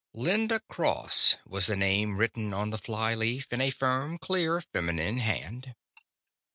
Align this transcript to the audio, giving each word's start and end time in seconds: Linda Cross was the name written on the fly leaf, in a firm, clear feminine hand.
Linda 0.15 0.59
Cross 0.67 1.35
was 1.45 1.67
the 1.67 1.75
name 1.75 2.17
written 2.17 2.55
on 2.55 2.71
the 2.71 2.79
fly 2.79 3.13
leaf, 3.13 3.45
in 3.53 3.61
a 3.61 3.69
firm, 3.69 4.17
clear 4.17 4.59
feminine 4.59 5.19
hand. 5.19 5.75